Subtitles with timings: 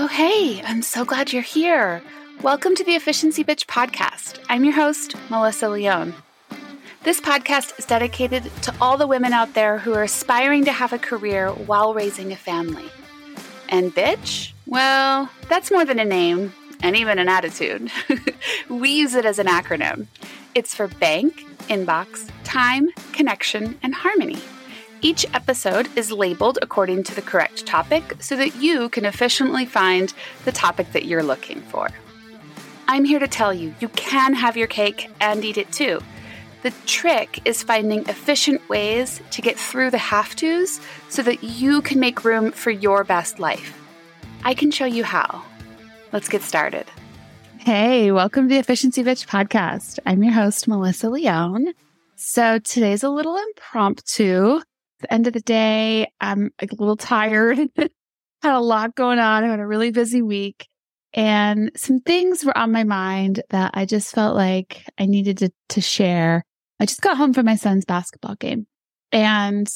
[0.00, 2.00] Oh, hey, I'm so glad you're here.
[2.40, 4.38] Welcome to the Efficiency Bitch podcast.
[4.48, 6.14] I'm your host, Melissa Leon.
[7.02, 10.92] This podcast is dedicated to all the women out there who are aspiring to have
[10.92, 12.84] a career while raising a family.
[13.70, 14.52] And bitch?
[14.68, 17.90] Well, that's more than a name and even an attitude.
[18.68, 20.06] we use it as an acronym.
[20.54, 24.38] It's for bank, inbox, time, connection, and harmony.
[25.00, 30.12] Each episode is labeled according to the correct topic so that you can efficiently find
[30.44, 31.88] the topic that you're looking for.
[32.88, 36.00] I'm here to tell you, you can have your cake and eat it too.
[36.62, 41.80] The trick is finding efficient ways to get through the have tos so that you
[41.80, 43.80] can make room for your best life.
[44.42, 45.44] I can show you how.
[46.12, 46.86] Let's get started.
[47.58, 50.00] Hey, welcome to the Efficiency Bitch podcast.
[50.04, 51.72] I'm your host, Melissa Leon.
[52.16, 54.60] So today's a little impromptu
[55.00, 57.58] the end of the day, I'm a little tired.
[58.42, 59.44] had a lot going on.
[59.44, 60.68] I had a really busy week
[61.14, 65.50] and some things were on my mind that I just felt like I needed to,
[65.70, 66.44] to share.
[66.80, 68.66] I just got home from my son's basketball game
[69.10, 69.66] and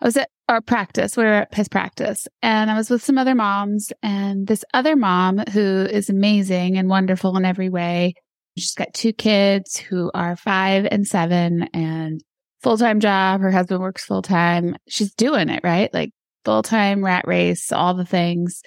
[0.00, 1.16] I was at our practice.
[1.16, 4.94] We were at his practice and I was with some other moms and this other
[4.94, 8.14] mom who is amazing and wonderful in every way.
[8.56, 12.22] She's got two kids who are five and seven and
[12.64, 13.42] full time job.
[13.42, 14.74] Her husband works full time.
[14.88, 15.92] She's doing it, right?
[15.94, 16.10] Like
[16.44, 18.62] full time rat race, all the things.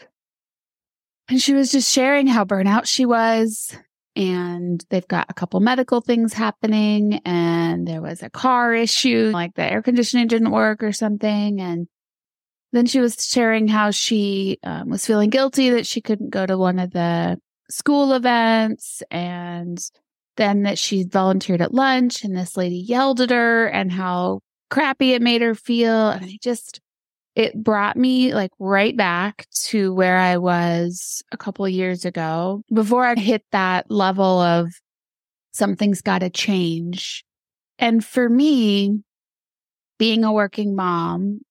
[1.28, 3.76] And she was just sharing how burnout she was.
[4.16, 7.16] And they've got a couple medical things happening.
[7.26, 11.60] And there was a car issue, like the air conditioning didn't work or something.
[11.60, 11.88] And
[12.72, 16.58] then she was sharing how she um, was feeling guilty that she couldn't go to
[16.58, 19.80] one of the school events and
[20.38, 25.14] then that she volunteered at lunch and this lady yelled at her and how crappy
[25.14, 26.10] it made her feel.
[26.10, 26.80] And I just,
[27.36, 33.06] it brought me like right back to where I was a couple years ago before
[33.06, 34.72] I hit that level of
[35.52, 37.24] something's got to change.
[37.80, 39.02] And for me,
[40.00, 41.42] being a working mom,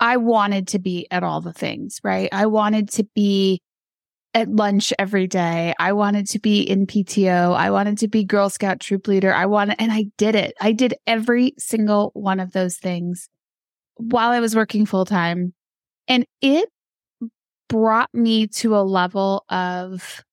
[0.00, 2.28] I wanted to be at all the things, right?
[2.32, 3.60] I wanted to be
[4.38, 5.74] at lunch every day.
[5.80, 7.56] I wanted to be in PTO.
[7.56, 9.34] I wanted to be Girl Scout troop leader.
[9.34, 10.54] I wanted, and I did it.
[10.60, 13.28] I did every single one of those things
[13.96, 15.54] while I was working full time.
[16.06, 16.68] And it
[17.68, 20.24] brought me to a level of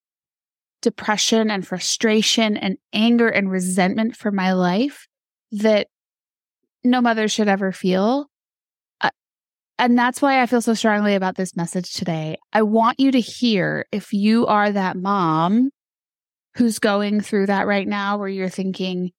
[0.84, 5.08] depression and frustration and anger and resentment for my life
[5.52, 5.88] that
[6.84, 8.28] no mother should ever feel.
[9.78, 12.38] And that's why I feel so strongly about this message today.
[12.54, 15.70] I want you to hear if you are that mom
[16.56, 19.12] who's going through that right now, where you're thinking,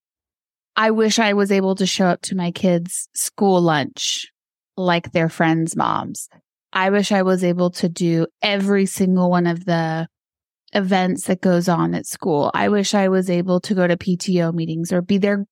[0.74, 4.30] I wish I was able to show up to my kids' school lunch
[4.78, 6.28] like their friends' moms.
[6.72, 10.08] I wish I was able to do every single one of the
[10.72, 12.50] events that goes on at school.
[12.54, 15.46] I wish I was able to go to PTO meetings or be their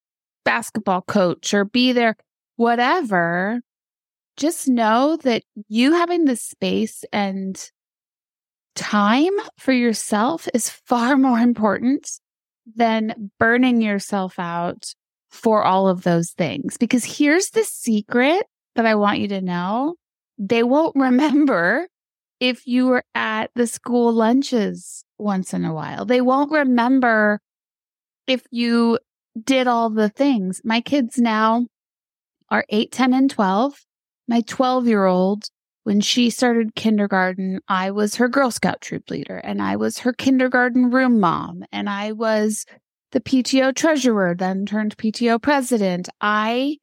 [0.45, 2.17] basketball coach or be their
[2.57, 3.61] whatever
[4.37, 7.71] just know that you having the space and
[8.75, 12.09] time for yourself is far more important
[12.77, 14.95] than burning yourself out
[15.31, 16.77] for all of those things.
[16.77, 19.97] Because here's the secret that I want you to know.
[20.39, 21.89] They won't remember
[22.41, 26.05] if you were at the school lunches once in a while.
[26.05, 27.41] They won't remember
[28.27, 28.99] if you
[29.43, 30.61] did all the things.
[30.65, 31.67] My kids now
[32.51, 33.75] are 8, 10, and 12
[34.29, 35.45] my 12 year old,
[35.85, 40.13] when she started kindergarten, I was her Girl Scout troop leader and I was her
[40.13, 42.65] kindergarten room mom and I was
[43.13, 46.09] the PTO treasurer, then turned PTO president.
[46.21, 46.79] I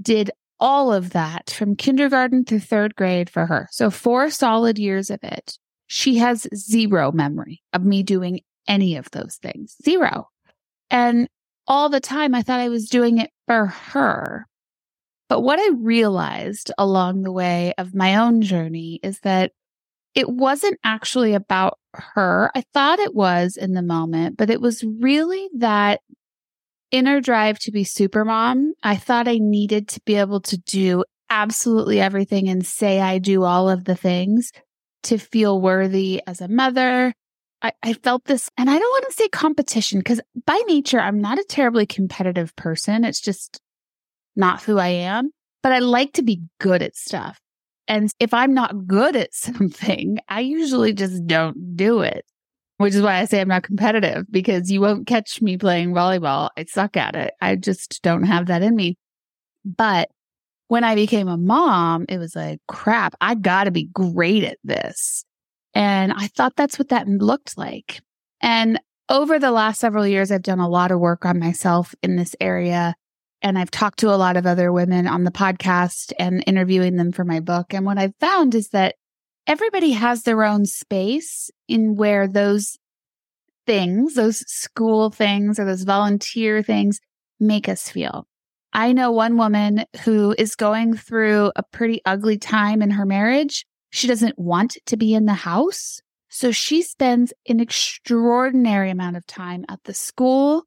[0.00, 3.68] did all of that from kindergarten to third grade for her.
[3.70, 5.58] So four solid years of it.
[5.86, 9.76] She has zero memory of me doing any of those things.
[9.84, 10.28] Zero.
[10.90, 11.28] And
[11.66, 14.46] all the time I thought I was doing it for her.
[15.28, 19.52] But what I realized along the way of my own journey is that
[20.14, 22.50] it wasn't actually about her.
[22.54, 26.00] I thought it was in the moment, but it was really that
[26.90, 28.72] inner drive to be super mom.
[28.82, 33.44] I thought I needed to be able to do absolutely everything and say I do
[33.44, 34.50] all of the things
[35.04, 37.12] to feel worthy as a mother.
[37.60, 41.20] I, I felt this, and I don't want to say competition because by nature, I'm
[41.20, 43.04] not a terribly competitive person.
[43.04, 43.60] It's just
[44.38, 45.30] not who I am,
[45.62, 47.38] but I like to be good at stuff.
[47.88, 52.24] And if I'm not good at something, I usually just don't do it,
[52.76, 56.50] which is why I say I'm not competitive because you won't catch me playing volleyball.
[56.56, 57.34] I suck at it.
[57.40, 58.96] I just don't have that in me.
[59.64, 60.08] But
[60.68, 64.58] when I became a mom, it was like, crap, I got to be great at
[64.62, 65.24] this.
[65.74, 68.00] And I thought that's what that looked like.
[68.40, 72.16] And over the last several years, I've done a lot of work on myself in
[72.16, 72.94] this area.
[73.40, 77.12] And I've talked to a lot of other women on the podcast and interviewing them
[77.12, 77.72] for my book.
[77.72, 78.96] And what I've found is that
[79.46, 82.76] everybody has their own space in where those
[83.66, 87.00] things, those school things or those volunteer things
[87.38, 88.26] make us feel.
[88.72, 93.64] I know one woman who is going through a pretty ugly time in her marriage.
[93.90, 96.00] She doesn't want to be in the house.
[96.28, 100.64] So she spends an extraordinary amount of time at the school,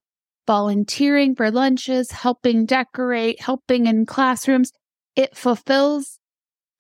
[0.52, 4.74] volunteering for lunches, helping decorate, helping in classrooms.
[5.16, 6.20] It fulfills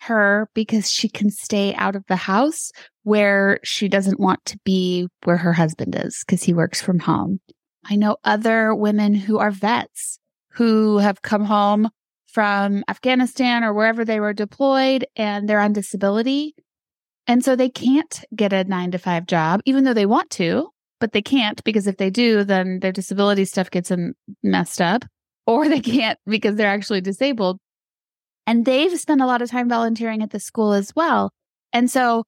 [0.01, 2.71] her because she can stay out of the house
[3.03, 7.39] where she doesn't want to be where her husband is because he works from home.
[7.85, 10.19] I know other women who are vets
[10.49, 11.87] who have come home
[12.27, 16.55] from Afghanistan or wherever they were deployed and they're on disability.
[17.25, 20.71] And so they can't get a nine to five job, even though they want to,
[21.01, 23.91] but they can't because if they do, then their disability stuff gets
[24.41, 25.03] messed up
[25.45, 27.59] or they can't because they're actually disabled.
[28.47, 31.33] And they've spent a lot of time volunteering at the school as well.
[31.73, 32.23] And so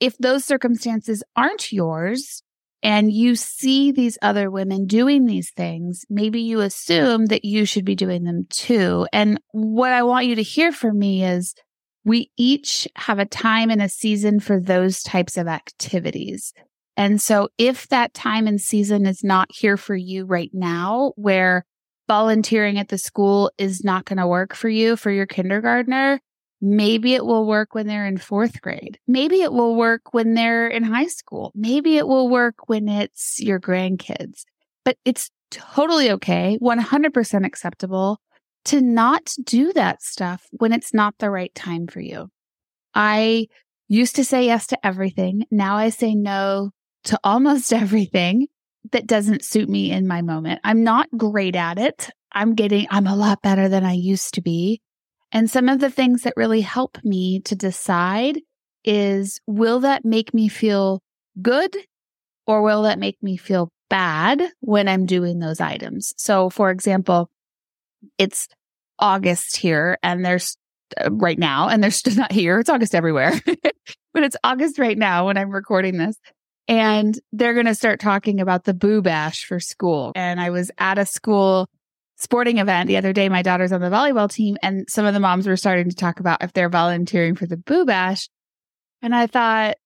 [0.00, 2.42] if those circumstances aren't yours,
[2.82, 7.84] and you see these other women doing these things, maybe you assume that you should
[7.84, 9.06] be doing them too.
[9.12, 11.54] And what I want you to hear from me is
[12.04, 16.52] we each have a time and a season for those types of activities.
[16.98, 21.64] And so if that time and season is not here for you right now, where
[22.08, 26.20] volunteering at the school is not going to work for you for your kindergartner,
[26.60, 28.98] Maybe it will work when they're in fourth grade.
[29.06, 31.52] Maybe it will work when they're in high school.
[31.54, 34.42] Maybe it will work when it's your grandkids.
[34.84, 38.20] But it's totally okay, 100% acceptable
[38.64, 42.28] to not do that stuff when it's not the right time for you.
[42.92, 43.46] I
[43.86, 45.44] used to say yes to everything.
[45.50, 46.70] Now I say no
[47.08, 48.46] to almost everything
[48.92, 50.60] that doesn't suit me in my moment.
[50.64, 52.10] I'm not great at it.
[52.32, 54.80] I'm getting, I'm a lot better than I used to be.
[55.32, 58.40] And some of the things that really help me to decide
[58.84, 61.02] is will that make me feel
[61.42, 61.76] good
[62.46, 66.14] or will that make me feel bad when I'm doing those items?
[66.16, 67.28] So, for example,
[68.16, 68.48] it's
[68.98, 70.56] August here and there's
[70.96, 72.58] uh, right now, and they're not here.
[72.58, 76.16] It's August everywhere, but it's August right now when I'm recording this.
[76.68, 80.12] And they're going to start talking about the boo bash for school.
[80.14, 81.66] And I was at a school
[82.16, 83.28] sporting event the other day.
[83.28, 86.20] My daughter's on the volleyball team, and some of the moms were starting to talk
[86.20, 88.28] about if they're volunteering for the Boo Bash.
[89.00, 89.76] And I thought,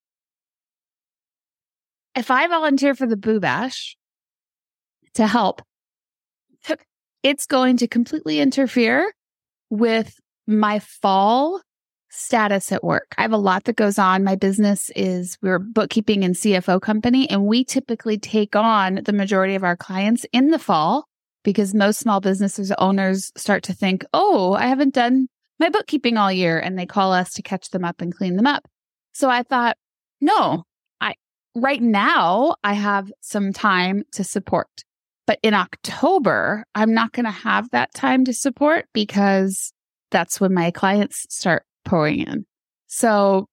[2.16, 3.96] if I volunteer for the Boo Bash
[5.14, 5.62] to help,
[7.22, 9.12] it's going to completely interfere
[9.70, 11.60] with my fall
[12.12, 13.14] status at work.
[13.16, 14.22] I have a lot that goes on.
[14.22, 19.54] My business is we're bookkeeping and CFO company, and we typically take on the majority
[19.54, 21.06] of our clients in the fall
[21.42, 25.26] because most small businesses owners start to think, oh, I haven't done
[25.58, 26.58] my bookkeeping all year.
[26.58, 28.68] And they call us to catch them up and clean them up.
[29.12, 29.76] So I thought,
[30.20, 30.64] no,
[31.00, 31.14] I,
[31.54, 34.68] right now I have some time to support.
[35.26, 39.72] But in October, I'm not going to have that time to support because
[40.10, 42.44] that's when my clients start pouring in.
[42.86, 43.48] So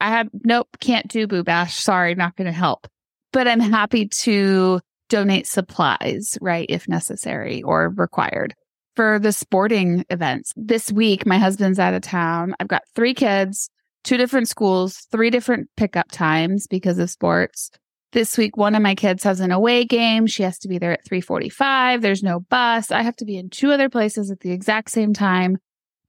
[0.00, 1.76] I have, nope, can't do Boo Bash.
[1.76, 2.86] Sorry, not going to help.
[3.32, 8.54] But I'm happy to donate supplies, right, if necessary or required.
[8.94, 12.54] For the sporting events, this week, my husband's out of town.
[12.58, 13.68] I've got three kids,
[14.04, 17.70] two different schools, three different pickup times because of sports.
[18.12, 20.26] This week, one of my kids has an away game.
[20.26, 22.00] She has to be there at 345.
[22.00, 22.90] There's no bus.
[22.90, 25.58] I have to be in two other places at the exact same time.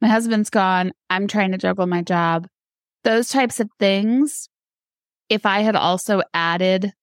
[0.01, 0.93] My husband's gone.
[1.09, 2.47] I'm trying to juggle my job.
[3.03, 4.49] Those types of things.
[5.29, 6.93] If I had also added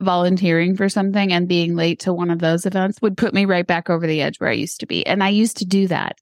[0.00, 3.66] volunteering for something and being late to one of those events would put me right
[3.66, 5.06] back over the edge where I used to be.
[5.06, 6.18] And I used to do that.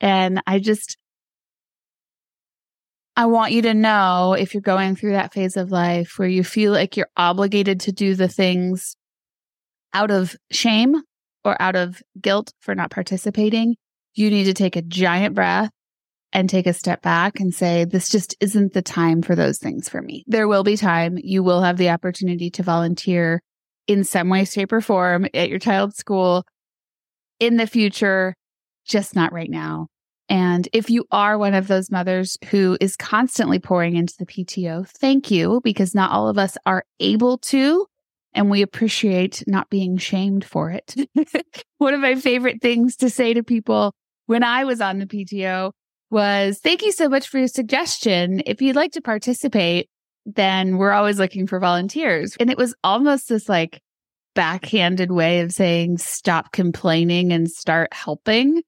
[0.00, 0.96] And I just,
[3.16, 6.44] I want you to know if you're going through that phase of life where you
[6.44, 8.96] feel like you're obligated to do the things
[9.92, 11.02] out of shame
[11.44, 13.76] or out of guilt for not participating,
[14.18, 15.70] you need to take a giant breath
[16.32, 19.88] and take a step back and say, this just isn't the time for those things
[19.88, 20.24] for me.
[20.26, 21.18] There will be time.
[21.22, 23.40] You will have the opportunity to volunteer
[23.86, 26.44] in some way, shape, or form at your child's school
[27.40, 28.34] in the future,
[28.84, 29.88] just not right now.
[30.28, 34.86] And if you are one of those mothers who is constantly pouring into the PTO,
[34.86, 37.86] thank you, because not all of us are able to.
[38.34, 40.94] And we appreciate not being shamed for it.
[41.78, 43.94] one of my favorite things to say to people
[44.28, 45.72] when I was on the PTO
[46.10, 48.42] was thank you so much for your suggestion.
[48.46, 49.88] If you'd like to participate,
[50.26, 52.36] then we're always looking for volunteers.
[52.38, 53.80] And it was almost this like
[54.34, 58.62] backhanded way of saying, stop complaining and start helping.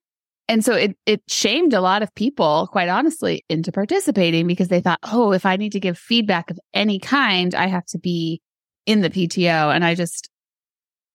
[0.48, 4.80] And so it, it shamed a lot of people, quite honestly, into participating because they
[4.80, 8.40] thought, oh, if I need to give feedback of any kind, I have to be
[8.86, 9.74] in the PTO.
[9.74, 10.30] And I just,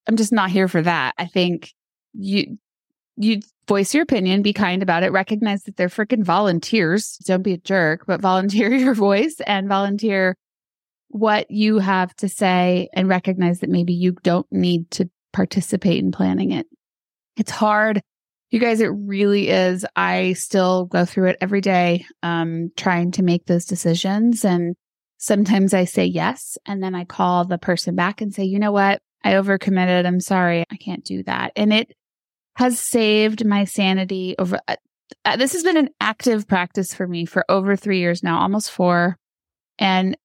[0.08, 1.16] I'm just not here for that.
[1.18, 1.72] I think
[2.14, 2.60] you,
[3.18, 7.18] you voice your opinion, be kind about it, recognize that they're freaking volunteers.
[7.26, 10.36] Don't be a jerk, but volunteer your voice and volunteer
[11.10, 16.12] what you have to say and recognize that maybe you don't need to participate in
[16.12, 16.68] planning it.
[17.38, 18.02] It's hard.
[18.52, 19.86] You guys, it really is.
[19.96, 24.46] I still go through it every day, um, trying to make those decisions.
[24.46, 24.76] And
[25.18, 26.58] sometimes I say yes.
[26.66, 29.02] And then I call the person back and say, you know what?
[29.24, 30.06] I overcommitted.
[30.06, 30.64] I'm sorry.
[30.72, 31.52] I can't do that.
[31.56, 31.92] And it
[32.56, 34.60] has saved my sanity over.
[34.68, 34.76] Uh,
[35.24, 38.72] uh, this has been an active practice for me for over three years now, almost
[38.72, 39.18] four.
[39.78, 40.18] And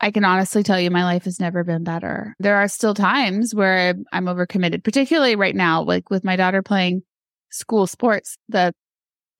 [0.00, 2.34] I can honestly tell you my life has never been better.
[2.38, 7.02] There are still times where I'm overcommitted, particularly right now, like with my daughter playing
[7.50, 8.36] school sports.
[8.48, 8.72] The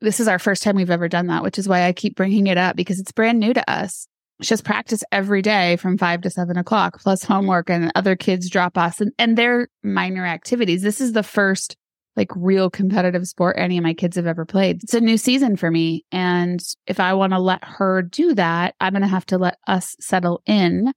[0.02, 2.46] this is our first time we've ever done that, which is why I keep bringing
[2.46, 4.06] it up because it's brand new to us.
[4.40, 8.48] She has practice every day from five to seven o'clock, plus homework and other kids
[8.48, 10.80] drop us and, and their minor activities.
[10.80, 11.76] This is the first
[12.16, 14.82] like real competitive sport any of my kids have ever played.
[14.82, 16.04] It's a new season for me.
[16.12, 19.58] And if I want to let her do that, I'm going to have to let
[19.66, 20.92] us settle in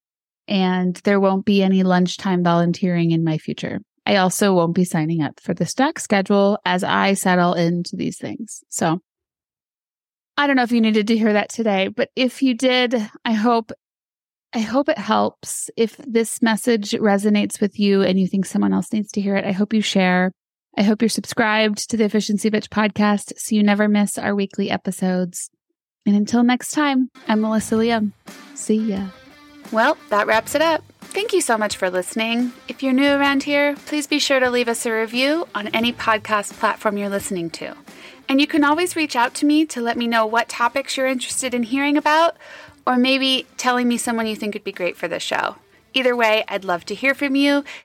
[0.48, 3.80] and there won't be any lunchtime volunteering in my future.
[4.06, 8.18] I also won't be signing up for the stack schedule as I settle into these
[8.18, 8.64] things.
[8.70, 9.00] So
[10.36, 13.34] I don't know if you needed to hear that today, but if you did, I
[13.34, 13.72] hope
[14.56, 15.72] I hope it helps.
[15.76, 19.46] If this message resonates with you and you think someone else needs to hear it,
[19.46, 20.32] I hope you share.
[20.76, 24.72] I hope you're subscribed to the Efficiency Bitch podcast so you never miss our weekly
[24.72, 25.52] episodes.
[26.04, 28.14] And until next time, I'm Melissa Leon.
[28.56, 29.10] See ya.
[29.72, 30.84] Well, that wraps it up.
[31.02, 32.54] Thank you so much for listening.
[32.68, 35.94] If you're new around here, please be sure to leave us a review on any
[35.94, 37.76] podcast platform you're listening to.
[38.28, 41.06] And you can always reach out to me to let me know what topics you're
[41.06, 42.36] interested in hearing about,
[42.88, 45.58] or maybe telling me someone you think would be great for the show.
[45.94, 47.64] Either way, I'd love to hear from you.